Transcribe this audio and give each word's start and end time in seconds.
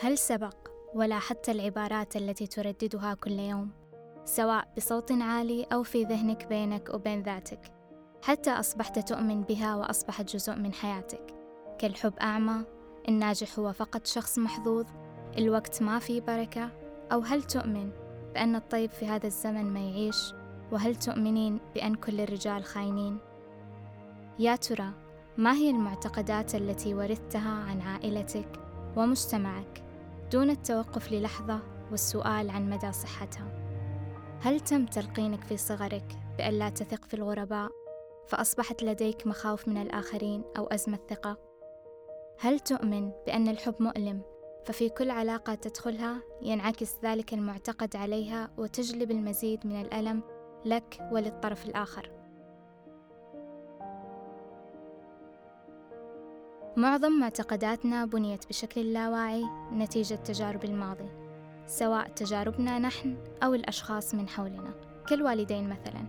هل 0.00 0.18
سبق 0.18 0.54
ولاحظت 0.94 1.48
العبارات 1.48 2.16
التي 2.16 2.46
ترددها 2.46 3.14
كل 3.14 3.38
يوم 3.38 3.70
سواء 4.24 4.68
بصوت 4.76 5.12
عالي 5.12 5.66
أو 5.72 5.82
في 5.82 6.04
ذهنك 6.04 6.46
بينك 6.46 6.90
وبين 6.94 7.22
ذاتك 7.22 7.60
حتى 8.22 8.50
أصبحت 8.50 8.98
تؤمن 8.98 9.42
بها 9.42 9.76
وأصبحت 9.76 10.24
جزء 10.24 10.54
من 10.54 10.72
حياتك. 10.72 11.34
كالحب 11.78 12.12
أعمى 12.20 12.64
الناجح 13.08 13.58
هو 13.58 13.72
فقط 13.72 14.06
شخص 14.06 14.38
محظوظ 14.38 14.86
الوقت 15.38 15.82
ما 15.82 15.98
فيه 15.98 16.20
بركة 16.20 16.70
أو 17.12 17.20
هل 17.20 17.42
تؤمن 17.42 17.90
بأن 18.34 18.56
الطيب 18.56 18.90
في 18.90 19.06
هذا 19.06 19.26
الزمن 19.26 19.64
ما 19.64 19.80
يعيش؟ 19.80 20.34
وهل 20.72 20.96
تؤمنين 20.96 21.60
بأن 21.74 21.94
كل 21.94 22.20
الرجال 22.20 22.64
خاينين؟ 22.64 23.18
يا 24.38 24.56
ترى 24.56 24.92
ما 25.36 25.52
هي 25.52 25.70
المعتقدات 25.70 26.54
التي 26.54 26.94
ورثتها 26.94 27.50
عن 27.50 27.80
عائلتك 27.80 28.48
ومجتمعك؟ 28.96 29.85
دون 30.32 30.50
التوقف 30.50 31.12
للحظة 31.12 31.60
والسؤال 31.90 32.50
عن 32.50 32.70
مدى 32.70 32.92
صحتها 32.92 33.48
هل 34.40 34.60
تم 34.60 34.86
تلقينك 34.86 35.44
في 35.44 35.56
صغرك 35.56 36.18
بأن 36.38 36.58
لا 36.58 36.68
تثق 36.68 37.04
في 37.04 37.14
الغرباء 37.14 37.70
فأصبحت 38.28 38.82
لديك 38.82 39.26
مخاوف 39.26 39.68
من 39.68 39.82
الآخرين 39.82 40.44
أو 40.58 40.66
أزمة 40.66 40.98
ثقة؟ 41.10 41.36
هل 42.38 42.60
تؤمن 42.60 43.10
بأن 43.26 43.48
الحب 43.48 43.74
مؤلم 43.80 44.22
ففي 44.64 44.88
كل 44.88 45.10
علاقة 45.10 45.54
تدخلها 45.54 46.22
ينعكس 46.42 46.94
ذلك 47.04 47.34
المعتقد 47.34 47.96
عليها 47.96 48.50
وتجلب 48.56 49.10
المزيد 49.10 49.66
من 49.66 49.80
الألم 49.80 50.22
لك 50.64 50.98
وللطرف 51.12 51.66
الآخر؟ 51.66 52.10
معظم 56.76 57.12
معتقداتنا 57.12 58.04
بنيت 58.04 58.48
بشكل 58.48 58.92
لا 58.92 59.08
واعي 59.08 59.44
نتيجة 59.72 60.14
تجارب 60.14 60.64
الماضي 60.64 61.08
سواء 61.66 62.08
تجاربنا 62.08 62.78
نحن 62.78 63.16
أو 63.42 63.54
الأشخاص 63.54 64.14
من 64.14 64.28
حولنا 64.28 64.74
كالوالدين 65.08 65.68
مثلا. 65.68 66.04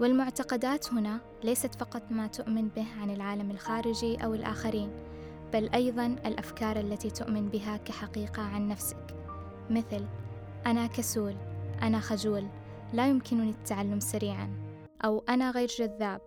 والمعتقدات 0.00 0.92
هنا 0.92 1.20
ليست 1.44 1.74
فقط 1.74 2.02
ما 2.10 2.26
تؤمن 2.26 2.68
به 2.68 2.86
عن 3.00 3.10
العالم 3.10 3.50
الخارجي 3.50 4.16
أو 4.16 4.34
الآخرين 4.34 4.90
بل 5.52 5.68
أيضا 5.68 6.06
الأفكار 6.06 6.80
التي 6.80 7.10
تؤمن 7.10 7.48
بها 7.48 7.76
كحقيقة 7.76 8.42
عن 8.42 8.68
نفسك. 8.68 9.16
مثل 9.70 10.04
أنا 10.66 10.86
كسول 10.86 11.36
أنا 11.82 12.00
خجول 12.00 12.48
لا 12.92 13.06
يمكنني 13.06 13.50
التعلم 13.50 14.00
سريعا. 14.00 14.50
أو 15.04 15.24
أنا 15.28 15.50
غير 15.50 15.68
جذاب 15.68 16.20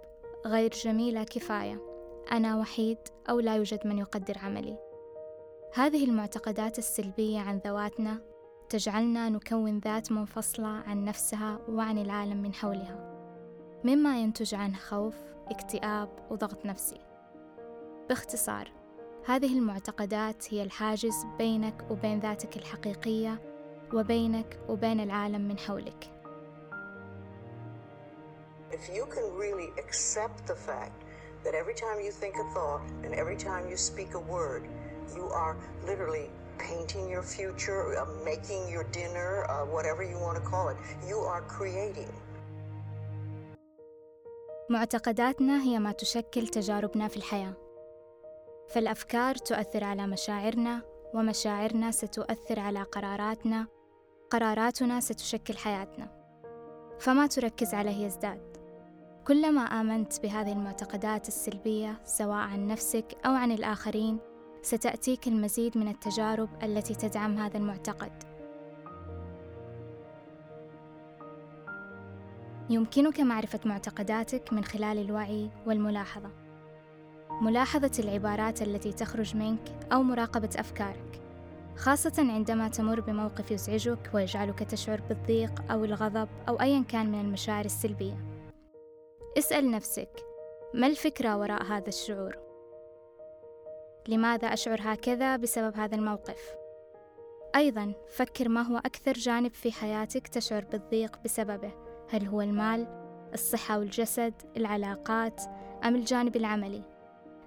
غير 0.45 0.71
جميلة 0.83 1.23
كفاية. 1.23 1.86
أنا 2.31 2.57
وحيد 2.57 2.97
أو 3.29 3.39
لا 3.39 3.55
يوجد 3.55 3.87
من 3.87 3.97
يقدر 3.97 4.37
عملي. 4.37 4.77
هذه 5.73 6.05
المعتقدات 6.05 6.79
السلبية 6.79 7.39
عن 7.39 7.57
ذواتنا 7.57 8.21
تجعلنا 8.69 9.29
نكون 9.29 9.79
ذات 9.79 10.11
منفصلة 10.11 10.67
عن 10.67 11.05
نفسها 11.05 11.59
وعن 11.69 11.97
العالم 11.97 12.41
من 12.41 12.53
حولها 12.53 13.17
مما 13.83 14.19
ينتج 14.19 14.55
عنه 14.55 14.77
خوف 14.77 15.15
اكتئاب 15.47 16.09
وضغط 16.29 16.65
نفسي. 16.65 16.99
باختصار 18.09 18.71
هذه 19.25 19.57
المعتقدات 19.57 20.53
هي 20.53 20.63
الحاجز 20.63 21.25
بينك 21.37 21.91
وبين 21.91 22.19
ذاتك 22.19 22.57
الحقيقية 22.57 23.41
وبينك 23.93 24.59
وبين 24.69 24.99
العالم 24.99 25.47
من 25.47 25.59
حولك. 25.59 26.11
If 28.71 28.89
you 28.95 29.05
can 29.05 29.27
really 29.43 29.69
accept 29.83 30.47
the 30.47 30.55
fact 30.67 31.06
that 31.47 31.55
every 31.63 31.77
time 31.85 31.97
you 32.05 32.11
think 32.21 32.35
a 32.35 32.47
thought 32.55 32.81
and 33.03 33.11
every 33.23 33.37
time 33.47 33.63
you 33.71 33.77
speak 33.89 34.11
a 34.21 34.23
word, 34.35 34.63
you 35.15 35.25
are 35.41 35.55
literally 35.89 36.27
painting 36.67 37.05
your 37.13 37.23
future, 37.35 37.81
uh, 37.97 38.05
making 38.31 38.61
your 38.75 38.85
dinner, 38.99 39.31
uh, 39.49 39.63
whatever 39.75 40.03
you 40.11 40.17
want 40.25 40.35
to 40.39 40.43
call 40.51 40.67
it. 40.73 40.77
You 41.11 41.19
are 41.33 41.43
creating. 41.57 42.11
معتقداتنا 44.69 45.63
هي 45.63 45.79
ما 45.79 45.91
تشكل 45.91 46.47
تجاربنا 46.47 47.07
في 47.07 47.17
الحياة 47.17 47.53
فالأفكار 48.69 49.35
تؤثر 49.35 49.83
على 49.83 50.07
مشاعرنا 50.07 50.81
ومشاعرنا 51.13 51.91
ستؤثر 51.91 52.59
على 52.59 52.81
قراراتنا 52.81 53.67
قراراتنا 54.31 54.99
ستشكل 54.99 55.57
حياتنا 55.57 56.09
فما 56.99 57.27
تركز 57.27 57.73
عليه 57.73 58.05
يزداد 58.05 58.56
كلما 59.27 59.61
آمنت 59.61 60.21
بهذه 60.23 60.51
المعتقدات 60.51 61.27
السلبية 61.27 61.99
سواء 62.05 62.37
عن 62.37 62.67
نفسك 62.67 63.17
أو 63.25 63.33
عن 63.33 63.51
الآخرين 63.51 64.17
ستأتيك 64.61 65.27
المزيد 65.27 65.77
من 65.77 65.87
التجارب 65.87 66.49
التي 66.63 66.95
تدعم 66.95 67.37
هذا 67.37 67.57
المعتقد. 67.57 68.11
يمكنك 72.69 73.19
معرفة 73.19 73.59
معتقداتك 73.65 74.53
من 74.53 74.63
خلال 74.63 74.97
الوعي 74.97 75.49
والملاحظة. 75.65 76.29
ملاحظة 77.41 77.91
العبارات 77.99 78.61
التي 78.61 78.91
تخرج 78.91 79.35
منك 79.35 79.87
أو 79.93 80.03
مراقبة 80.03 80.49
أفكارك 80.55 81.21
خاصة 81.77 82.13
عندما 82.17 82.67
تمر 82.67 82.99
بموقف 82.99 83.51
يزعجك 83.51 84.09
ويجعلك 84.13 84.59
تشعر 84.59 85.01
بالضيق 85.09 85.71
أو 85.71 85.85
الغضب 85.85 86.27
أو 86.49 86.61
أيا 86.61 86.83
كان 86.83 87.11
من 87.11 87.21
المشاعر 87.21 87.65
السلبية. 87.65 88.36
اسأل 89.37 89.71
نفسك 89.71 90.09
ما 90.73 90.87
الفكرة 90.87 91.37
وراء 91.37 91.63
هذا 91.63 91.87
الشعور؟ 91.87 92.37
لماذا 94.07 94.47
أشعر 94.47 94.79
هكذا 94.81 95.35
بسبب 95.35 95.75
هذا 95.75 95.95
الموقف؟ 95.95 96.55
أيضا 97.55 97.93
فكر 98.07 98.49
ما 98.49 98.61
هو 98.61 98.77
أكثر 98.77 99.13
جانب 99.13 99.53
في 99.53 99.71
حياتك 99.71 100.27
تشعر 100.27 100.65
بالضيق 100.65 101.19
بسببه 101.25 101.71
هل 102.09 102.25
هو 102.25 102.41
المال، 102.41 102.87
الصحة 103.33 103.79
والجسد، 103.79 104.33
العلاقات 104.57 105.41
أم 105.83 105.95
الجانب 105.95 106.35
العملي؟ 106.35 106.83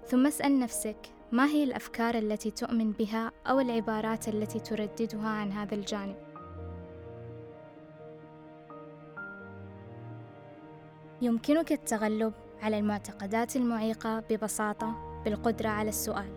ثم 0.05 0.27
اسأل 0.27 0.59
نفسك 0.59 0.97
ما 1.31 1.45
هي 1.45 1.63
الأفكار 1.63 2.15
التي 2.15 2.51
تؤمن 2.51 2.91
بها 2.91 3.31
أو 3.47 3.59
العبارات 3.59 4.27
التي 4.27 4.59
ترددها 4.59 5.29
عن 5.29 5.51
هذا 5.51 5.75
الجانب؟ 5.75 6.30
يمكنك 11.21 11.71
التغلب 11.71 12.33
على 12.61 12.79
المعتقدات 12.79 13.55
المعيقة 13.55 14.19
ببساطة 14.19 15.21
بالقدرة 15.25 15.69
على 15.69 15.89
السؤال. 15.89 16.29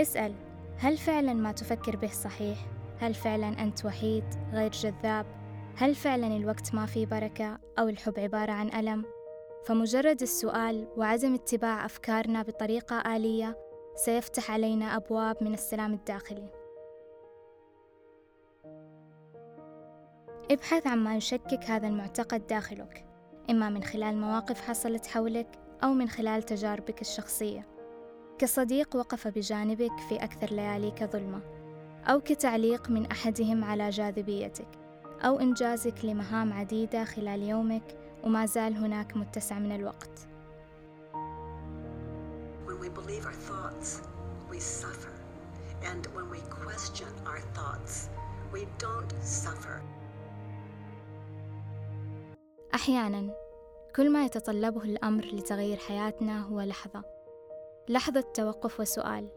اسأل: 0.00 0.34
هل 0.78 0.96
فعلاً 0.96 1.32
ما 1.32 1.52
تفكر 1.52 1.96
به 1.96 2.08
صحيح؟ 2.08 2.58
هل 2.98 3.14
فعلاً 3.14 3.48
أنت 3.48 3.84
وحيد 3.84 4.24
غير 4.52 4.70
جذاب؟ 4.70 5.26
هل 5.76 5.94
فعلاً 5.94 6.26
الوقت 6.26 6.74
ما 6.74 6.86
فيه 6.86 7.06
بركة 7.06 7.58
أو 7.78 7.88
الحب 7.88 8.18
عبارة 8.18 8.52
عن 8.52 8.68
ألم؟ 8.68 9.04
فمجرد 9.64 10.22
السؤال 10.22 10.88
وعدم 10.96 11.34
اتباع 11.34 11.84
أفكارنا 11.84 12.42
بطريقة 12.42 13.16
آلية 13.16 13.58
سيفتح 13.94 14.50
علينا 14.50 14.96
أبواب 14.96 15.36
من 15.40 15.54
السلام 15.54 15.92
الداخلي. 15.92 16.59
ابحث 20.50 20.86
عن 20.86 20.98
ما 20.98 21.16
يشكك 21.16 21.64
هذا 21.64 21.88
المعتقد 21.88 22.46
داخلك 22.46 23.04
إما 23.50 23.70
من 23.70 23.84
خلال 23.84 24.20
مواقف 24.20 24.60
حصلت 24.60 25.06
حولك 25.06 25.58
أو 25.84 25.92
من 25.92 26.08
خلال 26.08 26.42
تجاربك 26.42 27.00
الشخصية 27.00 27.68
كصديق 28.38 28.96
وقف 28.96 29.28
بجانبك 29.28 29.98
في 30.08 30.16
أكثر 30.16 30.54
لياليك 30.54 31.04
ظلمة 31.04 31.40
أو 32.04 32.20
كتعليق 32.20 32.90
من 32.90 33.06
أحدهم 33.06 33.64
على 33.64 33.90
جاذبيتك 33.90 34.68
أو 35.20 35.40
إنجازك 35.40 36.04
لمهام 36.04 36.52
عديدة 36.52 37.04
خلال 37.04 37.42
يومك 37.42 37.96
وما 38.24 38.46
زال 38.46 38.76
هناك 38.76 39.16
متسع 39.16 39.58
من 39.58 39.72
الوقت 39.72 40.26
When 42.66 42.78
we 42.80 42.88
believe 42.88 43.26
our 43.26 43.40
thoughts, 43.50 44.02
we 44.50 44.58
suffer. 44.60 45.14
And 45.82 46.06
when 46.14 46.30
we 46.30 46.40
question 46.64 47.08
our 47.26 47.40
thoughts, 47.56 48.08
we 48.52 48.66
don't 48.78 49.12
suffer. 49.22 49.82
أحيانا 52.74 53.34
كل 53.96 54.10
ما 54.10 54.24
يتطلبه 54.24 54.84
الأمر 54.84 55.24
لتغيير 55.24 55.76
حياتنا 55.76 56.42
هو 56.42 56.60
لحظة 56.60 57.02
لحظة 57.88 58.20
توقف 58.20 58.80
وسؤال. 58.80 59.28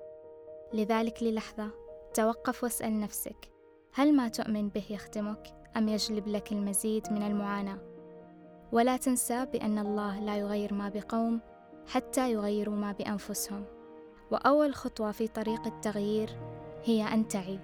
لذلك 0.74 1.24
للحظة 1.24 1.70
توقف 2.14 2.64
واسأل 2.64 3.00
نفسك 3.00 3.50
هل 3.94 4.16
ما 4.16 4.28
تؤمن 4.28 4.70
به 4.70 4.84
يخدمك 4.90 5.48
أم 5.78 5.90
يجلب 5.90 6.28
لك 6.28 6.52
المزيد 6.52 7.14
من 7.14 7.24
المعاناة؟ 7.24 7.80
ولا 8.72 8.98
تنسى 8.98 9.46
بأن 9.46 9.78
الله 9.78 10.20
لا 10.20 10.38
يغير 10.38 10.74
ما 10.74 10.90
بقوم 10.90 11.42
حتى 11.88 12.32
يغيروا 12.32 12.76
ما 12.76 12.92
بأنفسهم. 12.92 13.66
وأول 14.32 14.76
خطوة 14.76 15.12
في 15.12 15.28
طريق 15.28 15.68
التغيير 15.68 16.30
هي 16.84 17.04
أن 17.14 17.28
تعي. 17.28 17.60